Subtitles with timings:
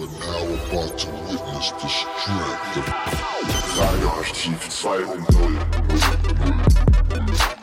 [0.00, 2.84] You are now about to witness the strength of
[3.76, 7.59] Radioaktiv 2.0.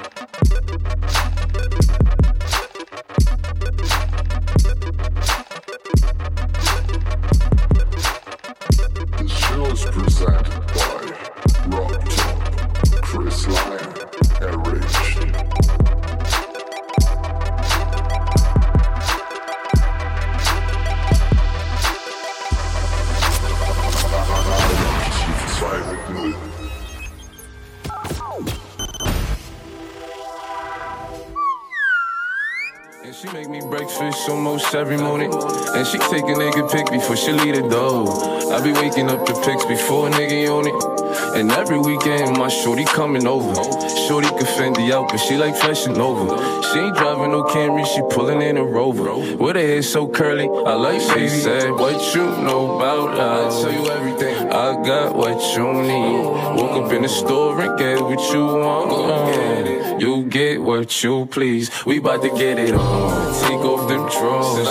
[49.88, 53.64] so curly, I like she said, What you know about us?
[53.64, 54.36] I tell you everything.
[54.52, 56.26] I got what you need.
[56.60, 58.90] Woke up in the store and get what you want.
[58.90, 60.02] Go get it.
[60.02, 61.72] You get what you please.
[61.86, 63.34] We bout to get it on.
[63.44, 64.68] Take off them drawers.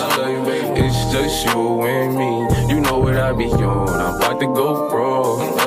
[0.77, 2.73] It's just you and me.
[2.73, 3.89] You know what I be on.
[3.89, 5.66] I'm about to go raw.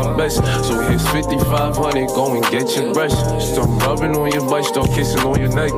[0.17, 0.37] best.
[0.67, 3.11] So here's 5500, go and get your brush.
[3.11, 5.71] Start rubbing on your butt, start kissing on your neck.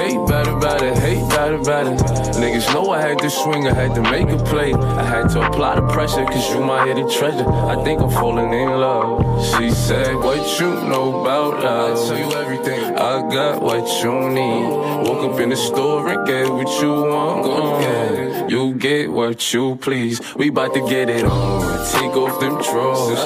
[0.00, 1.98] Hate bad about it, hate bad about it.
[2.40, 4.72] Niggas know I had to swing, I had to make a play.
[4.72, 7.46] I had to apply the pressure, cause you my hidden treasure.
[7.48, 9.44] I think I'm falling in love.
[9.44, 12.10] She said, What you know about us?
[12.10, 12.96] I tell you everything.
[12.96, 14.68] I got what you need.
[15.06, 18.29] Woke up in the store and get what you want.
[18.48, 20.20] You get what you please.
[20.34, 21.86] We bout to get it on.
[21.92, 23.18] Take off them drawers.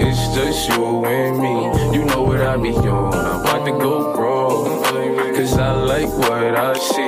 [0.00, 1.98] It's just you and me.
[1.98, 3.14] You know what I be on.
[3.14, 4.50] I'm about to go raw.
[5.36, 6.99] Cause I like what I see.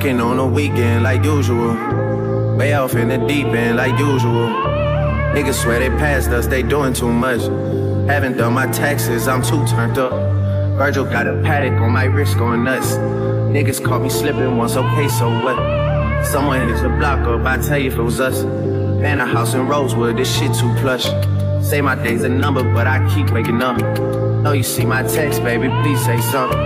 [0.00, 1.74] Working on a weekend like usual.
[2.56, 4.48] Way off in the deep end like usual.
[5.34, 7.42] Niggas swear they passed us, they doing too much.
[8.08, 10.12] Haven't done my taxes, I'm too turned up.
[10.78, 12.94] Virgil got a paddock on my wrist going nuts.
[13.52, 16.24] Niggas caught me slipping once, okay, so what?
[16.24, 18.42] Someone hits the block up, I tell you if it was us.
[18.42, 21.10] Man, a house in Rosewood, this shit too plush.
[21.62, 23.78] Say my day's a number, but I keep waking up.
[23.78, 26.58] Know you see my text, baby, please say something.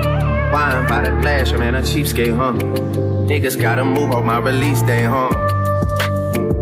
[0.53, 3.13] Wine by the glass, man, a cheapskate, huh?
[3.25, 5.31] Niggas gotta move on my release day, huh?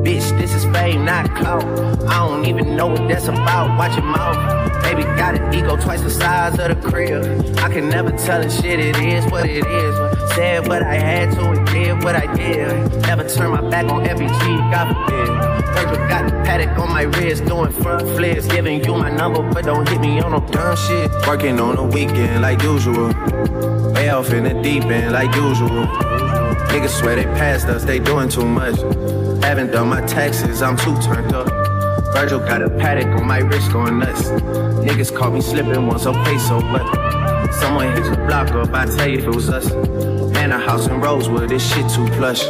[0.05, 1.65] Bitch, this is fame, not clout.
[2.09, 3.77] I don't even know what that's about.
[3.77, 4.83] Watch your mouth.
[4.85, 7.59] Baby got an ego twice the size of the crib.
[7.59, 10.33] I can never tell a shit, it is what it is.
[10.35, 12.93] Said what I had to and did what I did.
[13.03, 14.33] Never turn my back on every G,
[14.71, 15.29] God forbid.
[15.75, 18.47] Virgil got the paddock on my wrist, doing front flips.
[18.47, 21.11] Giving you my number, but don't hit me on no dumb shit.
[21.27, 23.09] Working on the weekend like usual.
[23.95, 26.42] Way off in the deep end like usual.
[26.73, 28.77] Niggas swear they passed us, they doing too much.
[29.45, 31.47] Haven't done my taxes, I'm too turned up.
[32.15, 34.31] Virgil got a paddock on my wrist going nuts.
[34.31, 37.53] Niggas caught me slipping once, okay, so what?
[37.53, 39.71] Someone hit the block up, I tell you if it was us.
[40.33, 42.43] Man, a house in Rosewood, this shit too plush.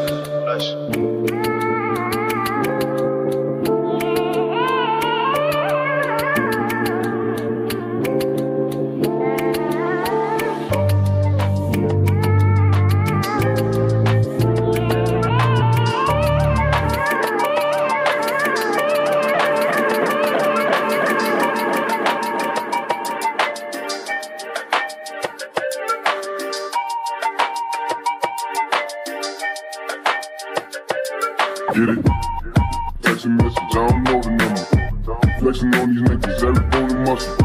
[35.63, 37.37] Flexing on these niggas, every bone and muscle.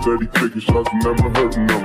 [0.00, 1.84] Steady taking shots, never hurting them.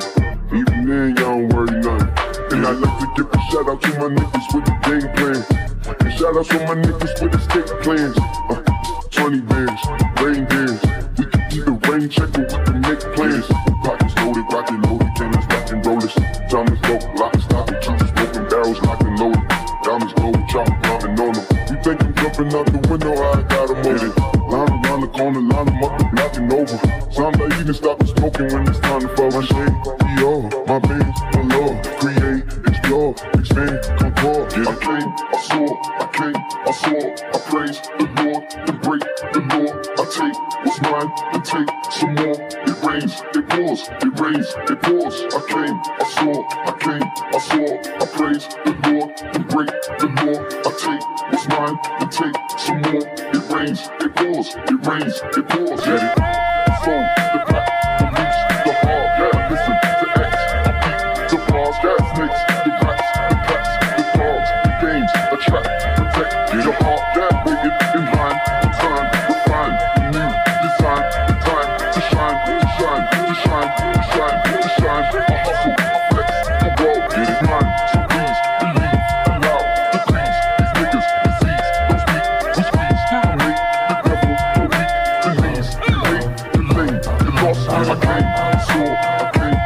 [0.54, 2.54] Even then, y'all don't worry nothing.
[2.54, 5.42] And I like to give a shout out to my niggas with the game plan.
[6.00, 8.18] And shout out to my niggas with the stick plans.
[8.54, 8.62] Uh,
[9.10, 9.81] 20 bands,
[10.22, 10.81] rain dance.
[11.18, 13.48] We can either rain check or we can make plans.
[13.81, 16.14] Pockets loaded, rockin' loaded, cannons, rockin' rollers.
[16.54, 19.42] Diamonds go, lock and stock, and two smoking barrels, locking loaded.
[19.81, 21.46] Diamonds go, chop, popping on them.
[21.66, 24.34] You think I'm jumping out the window, I got 'em over.
[24.54, 26.78] Line around the corner, line 'em up, and knocking over.
[27.12, 29.31] Sound like even stop the smoking when it's time to fall.
[29.31, 34.54] My shade, Dior, my veins, my love, Create, explore, expand, concord.
[34.54, 35.66] I came, I saw,
[36.00, 39.01] I came, I saw, I praise the Lord, and break
[39.34, 39.69] the law.
[39.98, 42.38] I take what's mine, and take some more.
[42.69, 45.16] It rains, it pours, it rains, it pours.
[45.34, 50.07] I came, I saw, I came, I saw, I praise the Lord, and break the
[50.22, 50.38] law.
[50.54, 53.06] I take what's mine, and take some more.
[53.34, 55.81] It rains, it pours, it rains, it pours.
[55.81, 56.13] Get it?
[56.86, 57.53] So,
[88.13, 89.62] came, I saw, I came,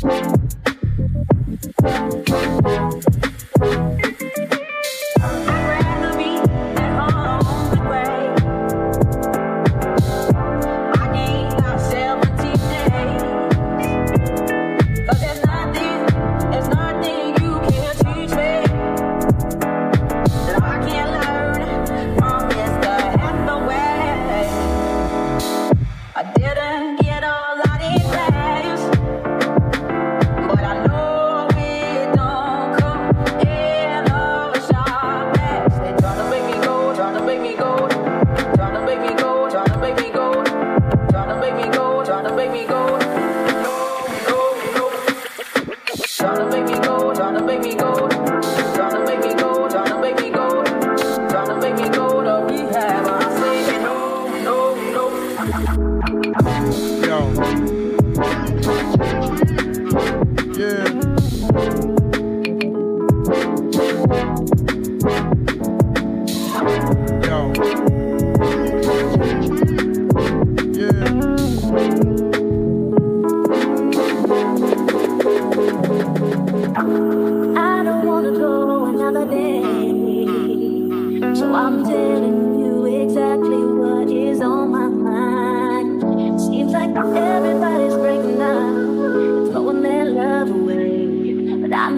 [0.00, 0.40] Thank
[2.28, 2.59] you.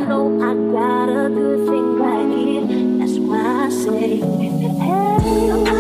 [0.07, 2.99] know I got a good thing right here.
[2.99, 5.72] That's why I say, hey.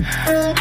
[0.00, 0.54] Yeah.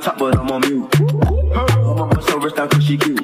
[0.00, 0.88] Top, but I'm on mute.
[1.00, 3.20] I'ma bust her wrist cause she cute.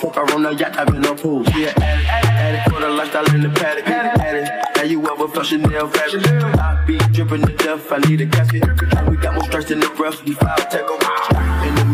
[0.00, 1.44] Fuck her on the yacht, I've been on pool.
[1.44, 3.86] She an addict, addict for the lifestyle in the paddock.
[3.86, 6.26] Addict, now you ever felt Chanel fabric?
[6.26, 8.64] I be dripping to death, I need a casket.
[9.08, 11.37] We got more strikes than the rough, we foul the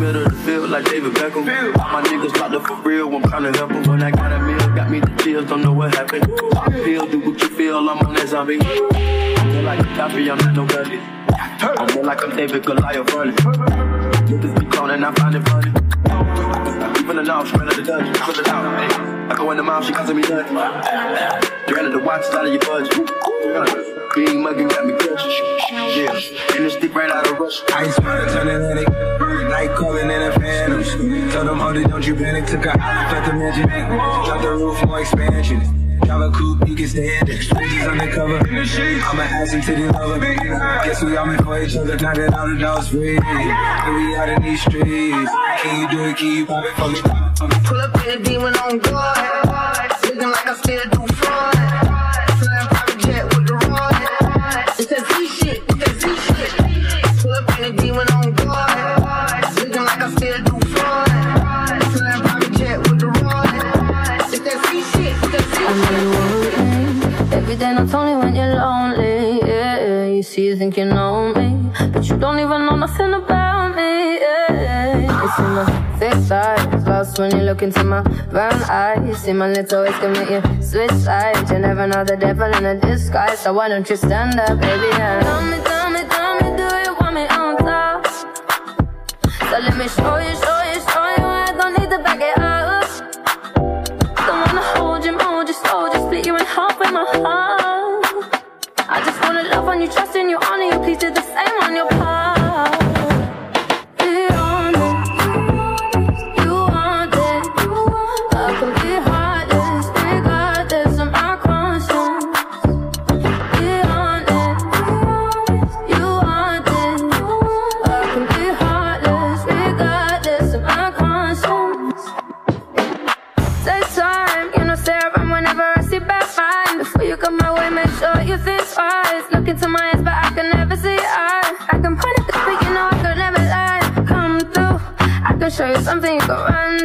[0.05, 1.45] middle of the field, like David Beckham.
[1.79, 3.83] All my niggas locked up for real, I'm trying to help 'em.
[3.85, 6.25] When I got a meal, got me the chills, don't know what happened.
[6.57, 8.59] I feel, do what you feel, I'm on that zombie.
[8.61, 11.01] I'm more like a copy, I'm not no buddy.
[11.63, 13.37] I'm like I'm David Goliath running.
[13.37, 15.71] Niggas be cloning, I find it funny.
[17.01, 19.31] Even the now, straight out the dungeon, straight it out.
[19.31, 20.57] I go in the mouth, she causing me nothing.
[21.69, 24.04] Drain the watch, it's out of your budget.
[24.15, 25.31] Being mugging got me clutching.
[25.71, 26.13] Yeah,
[26.55, 27.63] and the stick right out of rush.
[27.73, 28.89] Ice water turning headache.
[29.49, 31.31] Night calling in a phantom.
[31.31, 32.47] Tell them, hold it, don't you panic.
[32.47, 33.69] Took a island, left the mansion.
[33.69, 35.99] Drop the roof, more expansion.
[36.05, 37.43] Drive a coupe, you can stand it.
[37.43, 38.39] Switches undercover.
[38.39, 40.21] I'm an ass and titty lover.
[40.21, 41.97] Guess we all meant for each other.
[41.97, 43.19] Knock it out the dogs free.
[43.19, 45.31] And we out in these streets.
[45.63, 46.17] Can you do it?
[46.17, 47.01] Can you pop it for me?
[47.65, 49.91] Pull up in a demon on guard.
[50.05, 50.94] Looking like I still
[67.65, 69.41] day, not only when you're lonely.
[69.41, 71.49] Yeah, you see, you think you know me,
[71.93, 73.93] but you don't even know nothing about me.
[74.21, 75.65] Yeah, it's in my
[75.99, 79.01] thick eyes, lost when you look into my brown eyes.
[79.09, 81.51] You see, my little ways can make you switch sides.
[81.51, 84.91] You never know the devil in a disguise, so why don't you stand up, baby?
[84.93, 88.07] And tell me, tell me, tell me, do you want me on top?
[89.51, 90.35] So let me show you,
[99.85, 102.24] you, trust in you, honor you, please do the same on your part.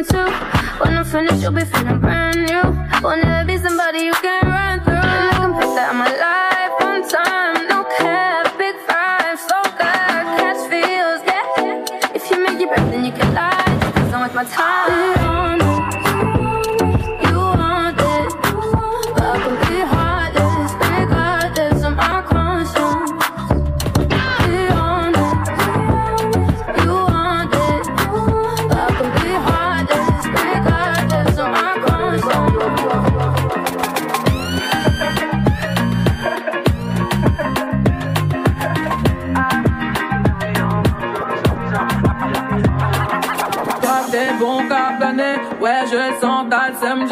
[0.08, 1.99] When I'm finished, you'll be feeling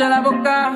[0.02, 0.72] l'avocat.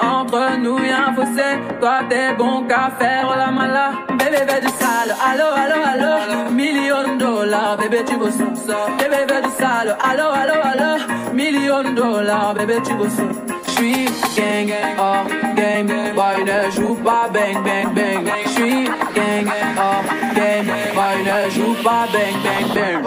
[0.00, 3.92] Entre nous y'a un fossé, toi t'es bon qu'à faire la mala.
[4.18, 6.50] Bébé veut du sale, allo, allo, allo.
[6.50, 8.86] Million de dollars, bébé tu bosses ça.
[8.98, 10.90] Bébé veut du sale, allo, allo, allo.
[11.34, 13.20] Million de dollars, bébé tu bosses
[13.68, 18.26] J'suis gang gang, oh game, boy ne joue pas bang bang bang.
[18.46, 18.84] J'suis
[19.14, 23.02] gang gang, oh game, boy ne joue pas bang bang bang.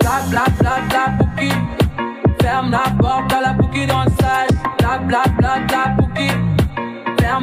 [0.00, 0.95] Bla bla bla bla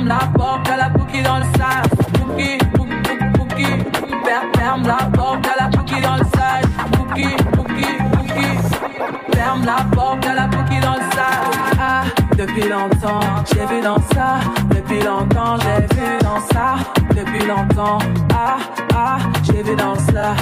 [0.03, 1.89] ferme la porte à la pouki dans le sale.
[2.13, 2.95] Pouki, pouki,
[3.33, 3.65] pouki,
[3.97, 6.65] pouki, fer- ferme la porte à la pouki dans le sale.
[6.91, 8.47] Pouki, pouki, pouki,
[9.33, 11.79] ferme la porte à la pouki dans le sale.
[11.79, 12.03] Ah,
[12.37, 13.19] depuis longtemps,
[13.53, 14.39] j'ai vu dans ça.
[14.69, 16.75] Depuis longtemps, j'ai vu dans ça.
[17.15, 17.99] Depuis longtemps,
[18.33, 18.57] ah,
[18.95, 20.33] ah, j'ai vu dans ça.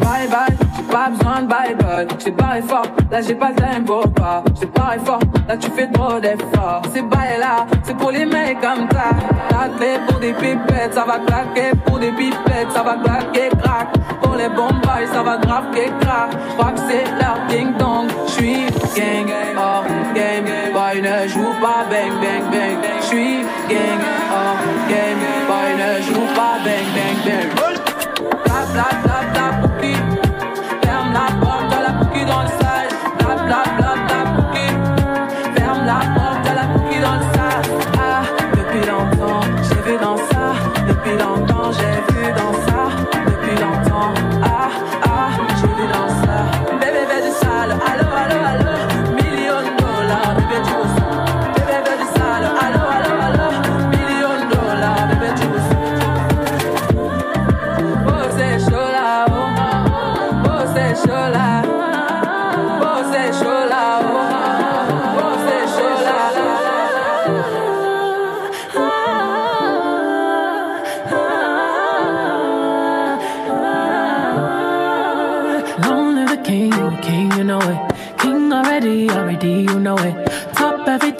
[0.00, 2.06] Bye bye, j'ai pas besoin de bye bye.
[2.18, 3.84] J'ai barré fort, là j'ai pas le time
[4.14, 4.42] pas.
[4.58, 4.66] J'ai
[5.04, 6.82] fort, là tu fais trop d'efforts.
[6.92, 9.10] C'est bail là, c'est pour les mecs comme ça.
[9.50, 11.76] La clé pour des pipettes, ça va claquer.
[11.84, 13.88] Pour des pipettes, ça va claquer, crack.
[14.22, 14.82] Pour les bombes,
[15.12, 16.30] ça va grave que crack.
[16.56, 18.08] Crois que c'est leur ding dong.
[18.28, 19.82] J'suis gang, oh
[20.14, 22.78] game, boy ne joue pas bang bang bang.
[23.02, 24.56] J'suis gang, oh
[24.88, 27.87] game, boy ne joue pas bang bang bang.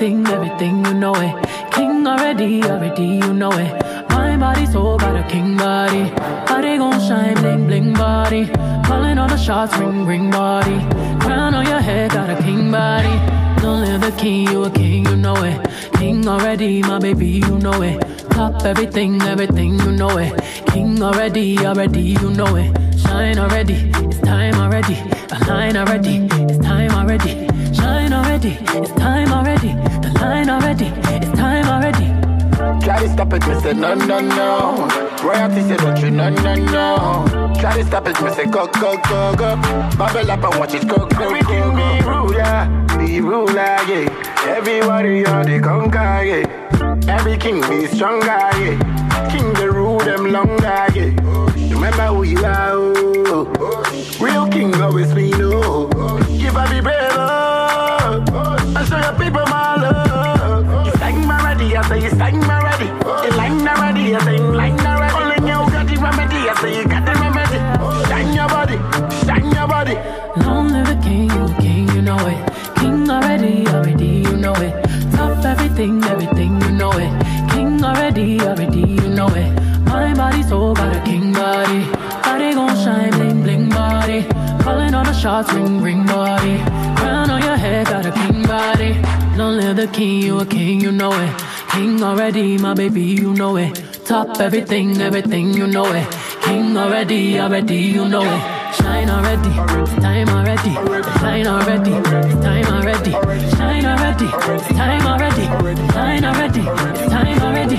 [0.01, 1.73] Everything, everything, you know it.
[1.73, 3.73] King already, already, you know it.
[4.11, 6.11] My body so got a king body.
[6.47, 8.47] Body gon' shine, bling, bling body.
[8.87, 10.79] Calling all the shots, ring, ring body.
[11.19, 13.09] Crown on your head, got a king body.
[13.61, 15.59] Don't live the king, you a king, you know it.
[15.95, 18.01] King already, my baby, you know it.
[18.31, 20.33] Top everything, everything, you know it.
[20.69, 22.71] King already, already, you know it.
[23.01, 24.97] Shine already, it's time already.
[25.33, 27.48] Align already, it's time already.
[28.29, 29.69] Shine already, it's time already.
[30.03, 30.87] The line already,
[31.17, 32.85] it's time already.
[32.85, 34.89] Try to stop it, me say no, no, no.
[35.25, 37.55] Royalty say don't you, no, no, no.
[37.59, 39.57] Try to stop it, me say go, go, go, go.
[39.97, 41.97] Bubble up and watch it go, go, Everything go, go.
[41.97, 44.45] be ruler, be ruler, yeah.
[44.47, 47.15] Everybody on the conquer, yeah.
[47.15, 49.31] Every king be stronger, yeah.
[49.33, 51.73] King the rule them longer, yeah.
[51.73, 54.19] Remember who you are, oh.
[54.21, 55.89] Real king always be no.
[56.39, 57.55] Give up be brave, oh.
[58.79, 60.87] And show your people my love.
[60.87, 62.87] You sang my ready, I say you sang my ready.
[63.27, 65.15] You line already, I say you line already.
[65.19, 67.59] Only you got the remedy, I say you got the remedy.
[68.09, 68.77] Shine your body,
[69.27, 69.95] shine your body.
[70.47, 72.39] Long live the king, you king, you know it.
[72.77, 74.73] King already, already, you know it.
[75.11, 77.11] Top everything, everything, you know it.
[77.51, 79.51] King already, already, you know it.
[79.87, 81.81] My body so got a king body.
[82.23, 84.38] Body gon' shine, bling, bling body.
[84.69, 86.59] Calling all the shots, ring, ring body.
[87.01, 89.01] Crown on your head, got a king body.
[89.35, 91.33] Long live the king, you a king, you know it.
[91.71, 93.73] King already, my baby, you know it.
[94.05, 96.07] Top everything, everything, you know it.
[96.43, 98.43] King already, already, you know it.
[98.77, 99.55] Shine already,
[100.03, 100.75] time already.
[101.19, 101.95] Shine already,
[102.45, 103.13] time already.
[103.57, 104.27] Shine already,
[104.77, 105.47] time already.
[105.95, 106.63] Shine already,
[107.09, 107.79] time already.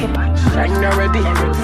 [0.56, 1.22] Shine already,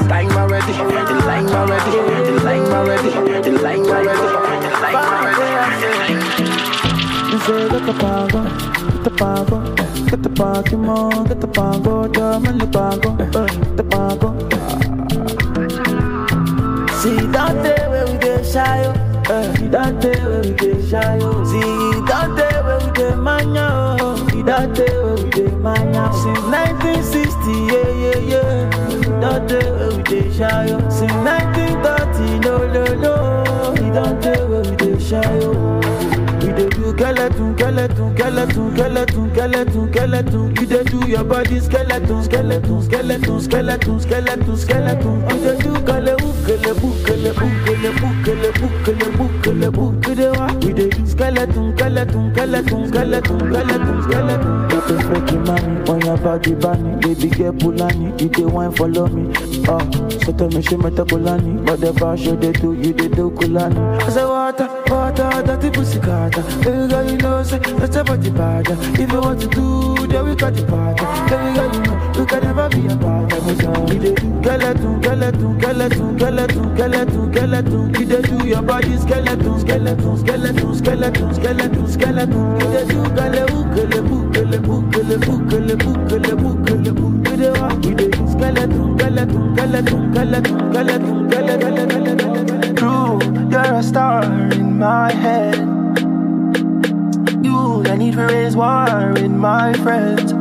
[0.08, 0.74] time already.
[1.06, 1.92] The line already,
[2.30, 3.10] the line already,
[3.42, 4.25] the line already,
[7.46, 8.42] say get the pago,
[8.90, 9.76] get the pago,
[10.10, 14.30] get the Pokemon, get the pago, diamond the pago, uh, the pago.
[17.00, 18.82] See that day where we get shy,
[19.58, 21.20] see that day where we get shy.
[21.46, 23.68] See that day where we get mania,
[24.32, 26.10] see that day where we get mania.
[26.24, 29.20] Since 1960, yeah, yeah, yeah.
[29.22, 30.68] That day where we get shy.
[30.90, 33.76] Since 1930, no, no, no.
[33.76, 36.25] See that day where we get shy,
[36.94, 40.56] skeleton, skeleton, skeleton, skeleton, skeleton, skeleton.
[40.56, 45.22] You dey do your body skeleton, skeleton, skeleton, skeleton, skeleton, skeleton.
[45.30, 46.16] You dey do kele
[46.46, 50.48] bookele bookele bookele bookele bookele bookele bookele wa.
[50.62, 54.68] We dey do skeleton skeleton skeleton skeleton skeleton skeleton.
[54.70, 58.22] Pepe freaky mami oyan bagi bani baby girl pulani.
[58.22, 59.34] You dey wine follow me.
[59.68, 59.80] Ah
[60.26, 63.76] sọtọ mi ṣe mẹta polani bọdẹ bá aṣọ dey do you dey do kulani.
[64.08, 69.40] ọsẹ wata wata dati pusikata ega you know say ọsẹ bọdi bàjá if you want
[69.42, 70.98] to do then we got the part.
[70.98, 73.34] Baby girl, you know you can never be a part.
[73.90, 77.94] We dey do skeleton, skeleton, skeleton, skeleton, skeleton, skeleton.
[77.96, 82.60] You dey do your body skeleton, skeleton, skeleton, skeleton, skeleton, skeleton.
[82.60, 87.32] You dey do gale ukele bukele bukele bukele bukele bukele bukele.
[87.32, 92.76] You dey walk, you dey skeleton, skeleton, skeleton, skeleton, skeleton, skeleton, skeleton.
[92.76, 93.20] True,
[93.52, 95.75] you're a star in my head.
[98.16, 100.32] You, I need to with my friends.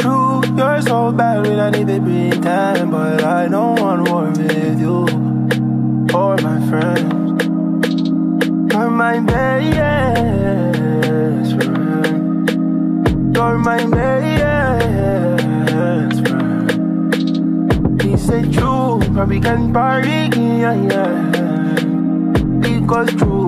[0.00, 4.80] True, you're so bad when I need to pretend, but I don't want war with
[4.80, 5.06] you
[6.14, 7.44] or my friends.
[8.72, 10.62] You're my best
[11.56, 12.48] friend.
[13.36, 14.32] You're my best
[16.26, 18.00] friend.
[18.00, 21.84] He said true, but we can party, yeah, yeah.
[22.62, 23.47] Because true,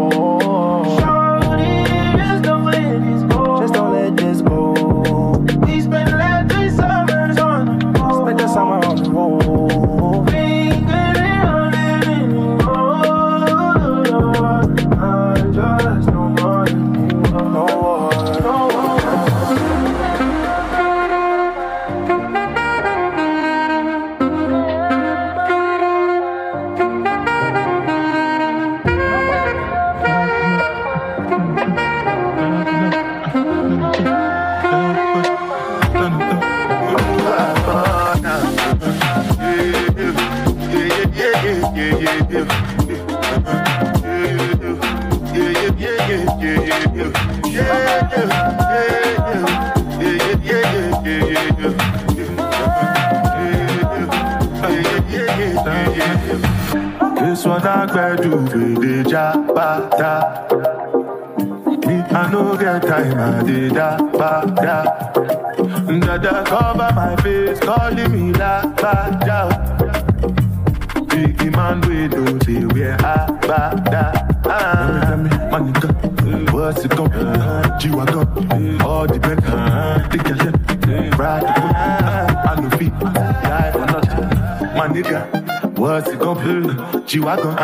[41.41, 41.63] This
[57.45, 60.13] one I better do with the jabata.
[61.87, 63.41] Me, I no get time, I.
[65.99, 69.80] Dada cover my face, calling me la, ba,
[71.21, 75.13] Freaky man, we don't see where ah, I buy ah.
[75.13, 77.13] man, Ah, my nigga, what's it called?
[77.79, 79.37] G-Wagon, all the bed,
[80.09, 80.55] take a shit,
[81.19, 81.75] ride the foot.
[81.77, 84.29] I know feet, die for nothing.
[84.75, 87.07] My nigga, what's it called?
[87.07, 87.55] G-Wagon,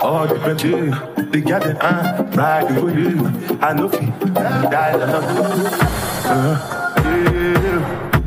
[0.00, 0.58] all the bed,
[1.32, 1.76] take a shit,
[2.34, 3.62] ride the foot.
[3.62, 4.34] I know feet,
[4.72, 5.66] die for nothing.
[6.24, 6.56] Uh,
[7.04, 7.60] yeah,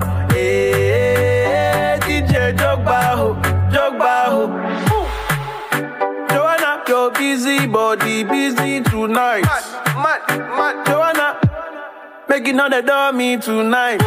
[7.31, 9.43] Busy body busy tonight.
[9.43, 9.63] Mad,
[10.03, 10.21] mad,
[10.57, 10.85] mad.
[10.85, 11.27] Joanna,
[12.27, 14.01] making all the dummy tonight.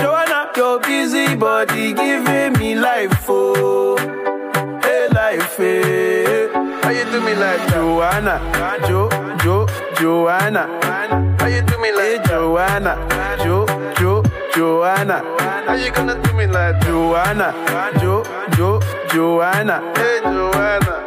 [0.00, 3.96] Joanna, your busy body giving me life, oh,
[4.82, 6.48] hey life, hey.
[6.82, 8.34] How you do me like Joanna,
[8.88, 9.08] Jo,
[9.44, 10.66] Jo, Joanna?
[11.38, 12.92] How you do me like eh, hey, Joanna,
[13.44, 13.64] Jo,
[13.96, 14.24] Jo,
[14.56, 15.22] Joanna?
[15.66, 17.54] How you gonna do me like Joanna,
[18.00, 18.24] Jo,
[18.56, 18.80] Jo,
[19.12, 19.92] Joanna?
[19.96, 21.06] Hey Joanna,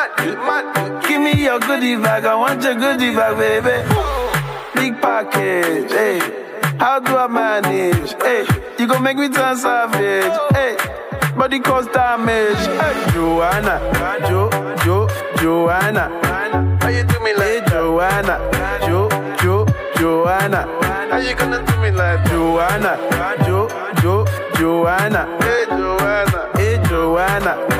[0.00, 3.84] Give me your goodie bag, I want your goodie bag, baby.
[4.74, 6.18] Big package, hey.
[6.78, 8.14] How do I manage?
[8.22, 8.46] Hey,
[8.78, 10.32] you gon' make me turn savage.
[10.54, 10.76] Hey,
[11.36, 12.56] body cause damage.
[12.56, 13.76] Hey, Joanna,
[14.26, 14.48] Jo,
[14.84, 16.08] Jo, Joanna.
[16.80, 18.40] How you do me like hey, Joanna,
[18.86, 19.08] Jo,
[19.42, 20.66] Jo, Joanna?
[21.10, 22.96] How you gonna do me like Joanna,
[23.44, 23.68] Jo,
[24.00, 25.26] Jo, Joanna?
[25.42, 27.79] Hey, Joanna, hey, Joanna, Jo, Jo,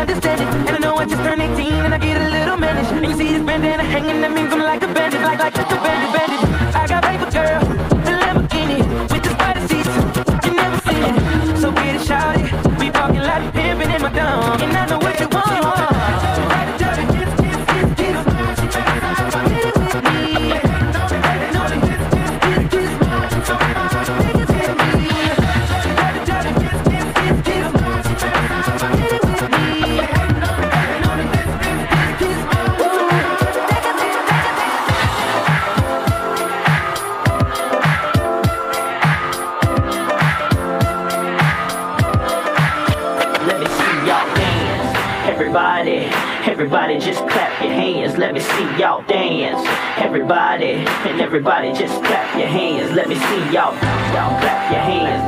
[0.00, 0.79] understand it.
[1.00, 2.92] I just turned 18 and I get a little managed.
[2.92, 5.72] And you see this bandana hanging, that means I'm like a bandit, like like just
[5.72, 6.76] a bandit, bandit.
[6.76, 7.60] I got paper girl,
[8.04, 9.88] the Lamborghini with the spider seats.
[10.44, 12.44] You never seen it, so get it, shawty.
[12.78, 14.60] We talking like pimping in my dome,
[51.40, 52.92] everybody just clap your hands.
[52.92, 53.72] Let me see y'all,
[54.12, 55.22] y'all clap your hands.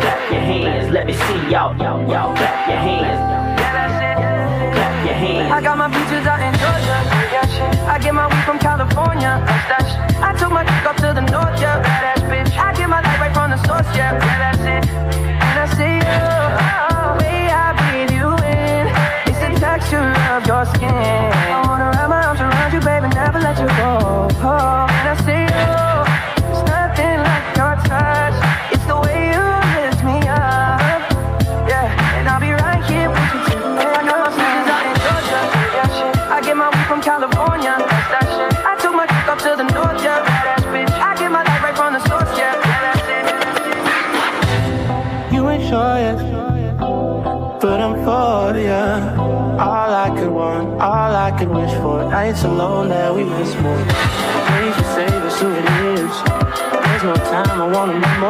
[0.00, 0.90] Clap your hands.
[0.90, 3.60] Let me see y'all, y'all, y'all clap your hands.
[3.60, 5.52] Clap your hands.
[5.52, 7.92] I got my beaches out in Georgia.
[7.92, 9.44] I get my weed from California.
[9.68, 10.03] That's that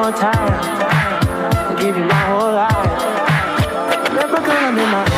[0.04, 0.52] more time.
[1.70, 4.12] I'll give you my whole life.
[4.12, 5.13] Never gonna be my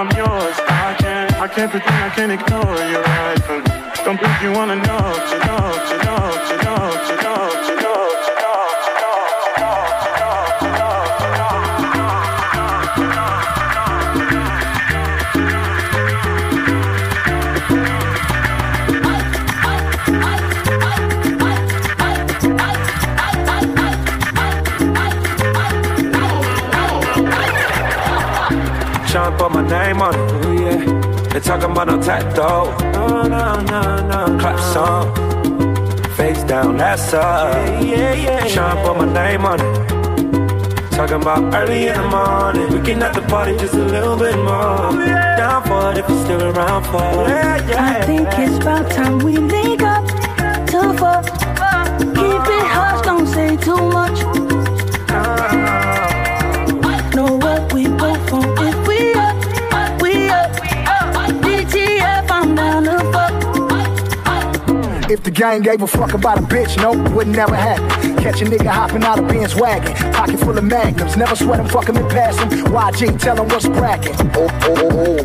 [0.00, 0.56] I'm yours.
[0.64, 3.92] I can't, I can't pretend I can't ignore you right.
[4.02, 6.39] Don't think you wanna know, you know, you know,
[31.50, 32.42] talking about no tattoo,
[32.92, 34.38] no, no, no, no.
[34.38, 35.06] Clap song,
[36.14, 37.52] face down, that's up.
[37.82, 38.54] Yeah, yeah, yeah.
[38.54, 40.92] Trying to put my name on it.
[40.92, 42.72] Talking about early in the morning.
[42.72, 44.92] We can at the party just a little bit more.
[45.40, 47.76] Down for it if you're still around for it.
[47.76, 50.06] I think it's about time we link up
[50.70, 51.24] to fuck.
[51.98, 54.09] Keep it hush, don't say too much.
[65.10, 68.16] If the gang gave a fuck about a bitch, no, would never happen.
[68.18, 69.92] Catch a nigga hopping out of Benz wagon.
[70.12, 72.48] Pocket full of magnums, never sweat him, fuck him and pass him.
[72.48, 74.14] YG, tell him what's cracking.
[74.36, 75.16] Oh, oh, oh, oh.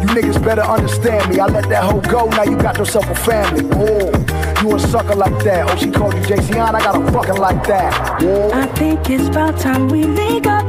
[0.00, 1.40] You niggas better understand me.
[1.40, 3.68] I let that hoe go, now you got yourself a family.
[3.74, 5.68] Oh, you a sucker like that.
[5.68, 8.22] Oh, she called you JC I got a fucking like that.
[8.22, 8.50] Oh.
[8.50, 10.66] I think it's about time we link up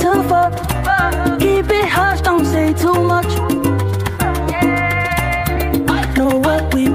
[0.00, 1.38] to fuck.
[1.38, 3.26] Keep it hush, don't say too much.
[6.16, 6.88] Know what we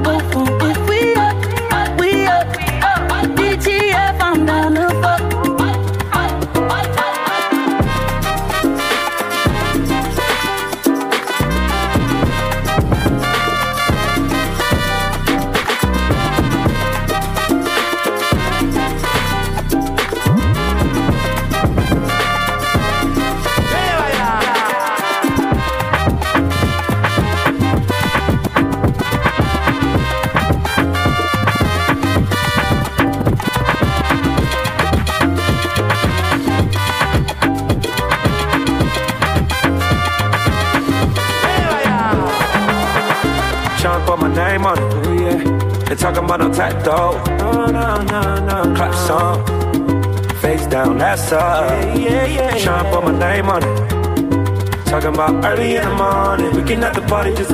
[57.11, 57.50] party just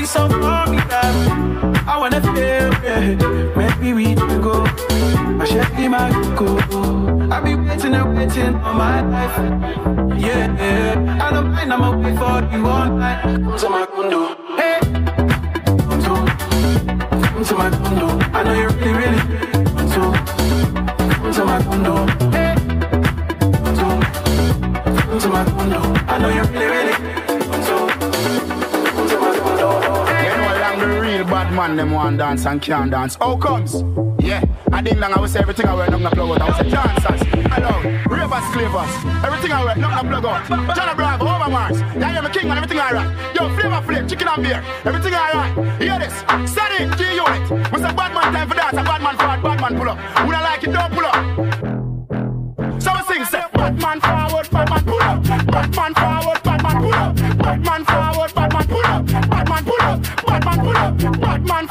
[0.00, 3.54] Body so for me that I wanna feel it.
[3.54, 4.64] Maybe we can go.
[4.64, 6.56] I should be my go.
[7.30, 9.36] I've been waiting and waiting all my life.
[10.18, 11.26] Yeah, yeah.
[11.26, 13.22] I don't mind, I'ma wait for you all night.
[13.24, 14.20] Come to my condo.
[14.56, 14.80] Hey.
[15.84, 16.14] Come to,
[17.28, 18.08] come to my condo.
[18.32, 19.20] I know you really, really
[19.74, 20.02] want to.
[21.20, 21.94] Come to my condo.
[22.30, 22.54] Hey.
[23.64, 23.86] Come to,
[25.08, 25.80] come to my condo.
[26.08, 27.09] I know you really, really
[31.52, 33.16] man, them want dance and can't dance.
[33.20, 33.82] Oh, How comes?
[34.22, 36.42] Yeah, I ding dong, I say everything I wear, nothing I plug out.
[36.42, 37.22] I will say dancers,
[37.52, 37.72] hello,
[38.08, 40.76] ravers, clavers, everything I wear, nothing I plug out.
[40.76, 43.34] Johnny Bravo, over Mars, yeah, I'm a king and everything alright.
[43.34, 45.80] Yo, flavor flip, chicken and beer, everything alright.
[45.80, 46.14] Hear this,
[46.50, 47.72] steady, G unit.
[47.72, 49.98] What's a bad man time for dance, a bad man forward, bad man pull up.
[49.98, 51.19] Who don't like it, don't pull up.
[61.40, 61.46] Up.
[61.46, 61.69] Batman